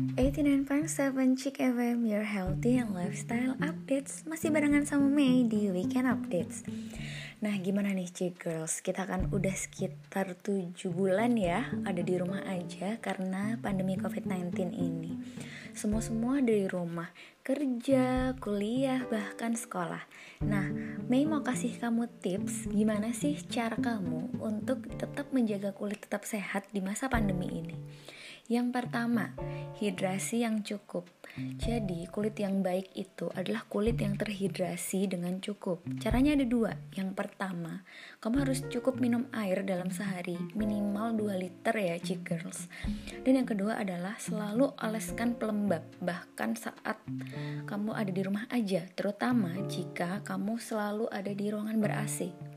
99.7 0.00 1.36
Chick 1.36 1.60
FM 1.60 2.08
Your 2.08 2.24
Healthy 2.24 2.80
and 2.80 2.96
Lifestyle 2.96 3.52
Updates. 3.60 4.24
Masih 4.24 4.48
barengan 4.48 4.88
sama 4.88 5.04
Mei 5.12 5.44
di 5.44 5.68
Weekend 5.68 6.08
Updates. 6.08 6.64
Nah 7.44 7.52
gimana 7.60 7.92
nih 7.92 8.08
Chick 8.08 8.40
Girls? 8.40 8.80
Kita 8.80 9.04
kan 9.04 9.28
udah 9.28 9.52
sekitar 9.52 10.40
7 10.40 10.72
bulan 10.88 11.36
ya 11.36 11.68
Ada 11.84 12.00
di 12.00 12.16
rumah 12.16 12.40
aja 12.48 12.96
karena 13.04 13.60
pandemi 13.60 14.00
COVID-19 14.00 14.72
ini. 14.72 15.20
Semua-semua 15.76 16.40
dari 16.40 16.64
rumah 16.64 17.12
Kerja, 17.44 18.32
kuliah, 18.40 19.04
bahkan 19.04 19.52
sekolah. 19.52 20.00
Nah 20.48 20.96
Mei 21.12 21.28
mau 21.28 21.44
kasih 21.44 21.76
kamu 21.76 22.08
tips 22.24 22.72
Gimana 22.72 23.12
sih 23.12 23.36
cara 23.52 23.76
kamu 23.76 24.40
untuk 24.40 24.80
tetap 24.96 25.28
menjaga 25.36 25.76
kulit 25.76 26.00
tetap 26.00 26.24
sehat 26.24 26.64
di 26.72 26.80
masa 26.80 27.12
pandemi 27.12 27.52
ini 27.52 27.76
yang 28.50 28.74
pertama, 28.74 29.30
hidrasi 29.78 30.42
yang 30.42 30.66
cukup. 30.66 31.06
Jadi, 31.38 32.10
kulit 32.10 32.34
yang 32.42 32.66
baik 32.66 32.90
itu 32.98 33.30
adalah 33.38 33.62
kulit 33.70 33.94
yang 34.02 34.18
terhidrasi 34.18 35.06
dengan 35.06 35.38
cukup. 35.38 35.86
Caranya 36.02 36.34
ada 36.34 36.42
dua. 36.42 36.74
Yang 36.98 37.14
pertama, 37.14 37.86
kamu 38.18 38.42
harus 38.42 38.66
cukup 38.66 38.98
minum 38.98 39.30
air 39.30 39.62
dalam 39.62 39.94
sehari, 39.94 40.34
minimal 40.58 41.14
2 41.14 41.38
liter 41.38 41.74
ya, 41.78 41.94
chick 42.02 42.26
girls. 42.26 42.66
Dan 43.22 43.38
yang 43.38 43.46
kedua 43.46 43.78
adalah 43.78 44.18
selalu 44.18 44.74
oleskan 44.82 45.38
pelembab, 45.38 45.86
bahkan 46.02 46.58
saat 46.58 46.98
kamu 47.70 47.94
ada 47.94 48.10
di 48.10 48.22
rumah 48.26 48.50
aja, 48.50 48.82
terutama 48.98 49.54
jika 49.70 50.26
kamu 50.26 50.58
selalu 50.58 51.06
ada 51.14 51.30
di 51.30 51.46
ruangan 51.46 51.78
ber-AC. 51.78 52.49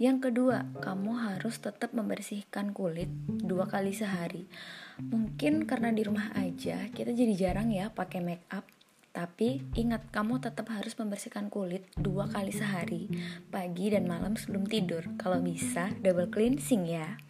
Yang 0.00 0.32
kedua, 0.32 0.64
kamu 0.80 1.12
harus 1.12 1.60
tetap 1.60 1.92
membersihkan 1.92 2.72
kulit 2.72 3.12
dua 3.28 3.68
kali 3.68 3.92
sehari. 3.92 4.48
Mungkin 4.96 5.68
karena 5.68 5.92
di 5.92 6.00
rumah 6.08 6.32
aja, 6.40 6.88
kita 6.88 7.12
jadi 7.12 7.36
jarang 7.36 7.68
ya 7.68 7.92
pakai 7.92 8.24
make 8.24 8.48
up. 8.48 8.64
Tapi 9.12 9.60
ingat, 9.76 10.08
kamu 10.08 10.40
tetap 10.40 10.72
harus 10.72 10.96
membersihkan 10.96 11.52
kulit 11.52 11.84
dua 12.00 12.32
kali 12.32 12.48
sehari, 12.48 13.12
pagi 13.52 13.92
dan 13.92 14.08
malam 14.08 14.40
sebelum 14.40 14.64
tidur. 14.64 15.04
Kalau 15.20 15.36
bisa, 15.44 15.92
double 16.00 16.32
cleansing 16.32 16.88
ya. 16.88 17.20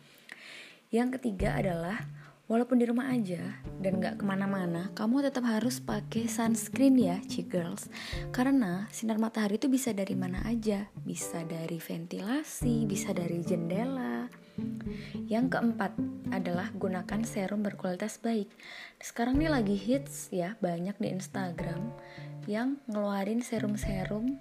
Yang 0.95 1.19
ketiga 1.19 1.59
adalah 1.59 2.07
walaupun 2.51 2.83
di 2.83 2.91
rumah 2.91 3.15
aja 3.15 3.63
dan 3.79 4.03
gak 4.03 4.19
ke 4.19 4.25
mana-mana, 4.27 4.91
kamu 4.99 5.23
tetap 5.31 5.47
harus 5.47 5.79
pakai 5.79 6.27
sunscreen 6.27 6.99
ya, 6.99 7.23
girls. 7.47 7.87
Karena 8.35 8.91
sinar 8.91 9.23
matahari 9.23 9.63
itu 9.63 9.71
bisa 9.71 9.95
dari 9.95 10.19
mana 10.19 10.43
aja, 10.43 10.91
bisa 11.07 11.47
dari 11.47 11.79
ventilasi, 11.79 12.91
bisa 12.91 13.15
dari 13.15 13.39
jendela. 13.47 14.27
Yang 15.31 15.57
keempat 15.57 15.95
adalah 16.35 16.69
gunakan 16.75 17.23
serum 17.23 17.63
berkualitas 17.63 18.19
baik. 18.19 18.51
Sekarang 18.99 19.39
ini 19.39 19.47
lagi 19.47 19.79
hits 19.79 20.29
ya, 20.35 20.59
banyak 20.59 20.99
di 20.99 21.09
Instagram 21.15 21.95
yang 22.51 22.83
ngeluarin 22.91 23.41
serum-serum 23.41 24.37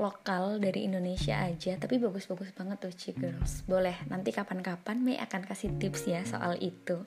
lokal 0.00 0.56
dari 0.56 0.88
Indonesia 0.88 1.36
aja 1.36 1.76
tapi 1.76 2.00
bagus-bagus 2.00 2.56
banget 2.56 2.80
tuh 2.80 2.92
Chick 2.96 3.20
Girls. 3.20 3.62
Boleh 3.68 3.94
nanti 4.08 4.32
kapan-kapan 4.32 4.98
Mei 5.04 5.20
akan 5.20 5.44
kasih 5.44 5.76
tips 5.76 6.08
ya 6.08 6.24
soal 6.24 6.56
itu. 6.58 7.04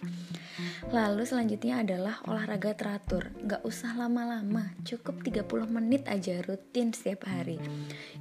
Lalu 0.93 1.25
selanjutnya 1.25 1.81
adalah 1.81 2.21
olahraga 2.29 2.77
teratur. 2.77 3.33
Nggak 3.41 3.65
usah 3.65 3.97
lama-lama 3.97 4.71
cukup 4.85 5.25
30 5.25 5.49
menit 5.65 6.05
aja 6.05 6.37
rutin 6.45 6.93
setiap 6.93 7.25
hari. 7.25 7.57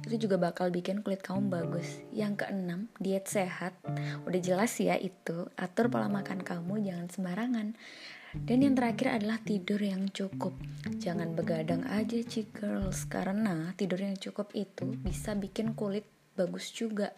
Itu 0.01 0.17
juga 0.17 0.41
bakal 0.41 0.73
bikin 0.73 1.05
kulit 1.05 1.21
kamu 1.21 1.53
bagus. 1.53 2.01
Yang 2.09 2.43
keenam 2.43 2.89
diet 2.97 3.29
sehat. 3.29 3.77
Udah 4.25 4.41
jelas 4.41 4.73
ya 4.81 4.97
itu 4.97 5.47
atur 5.53 5.93
pola 5.93 6.09
makan 6.09 6.41
kamu 6.41 6.81
jangan 6.81 7.07
sembarangan 7.13 7.77
dan 8.33 8.65
yang 8.65 8.73
terakhir 8.73 9.21
adalah 9.21 9.37
tidur 9.45 9.77
yang 9.77 10.09
cukup. 10.09 10.57
Jangan 10.97 11.37
begadang 11.37 11.85
aja, 11.85 12.17
chick 12.25 12.49
girls, 12.57 13.05
karena 13.05 13.77
tidur 13.77 14.01
yang 14.01 14.17
cukup 14.17 14.49
itu 14.57 14.97
bisa 15.05 15.37
bikin 15.37 15.77
kulit 15.77 16.09
bagus 16.33 16.73
juga 16.73 17.13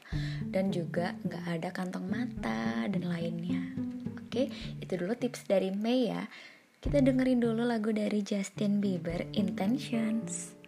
dan 0.52 0.76
juga 0.76 1.16
nggak 1.24 1.46
ada 1.48 1.70
kantong 1.72 2.04
mata 2.04 2.84
dan 2.92 3.08
lainnya. 3.08 3.64
Oke, 4.20 4.52
itu 4.84 4.94
dulu 5.00 5.16
tips 5.16 5.48
dari 5.48 5.72
Mei 5.72 6.12
ya. 6.12 6.28
Kita 6.84 7.00
dengerin 7.00 7.40
dulu 7.40 7.64
lagu 7.64 7.96
dari 7.96 8.20
Justin 8.22 8.84
Bieber, 8.84 9.24
Intentions. 9.34 10.65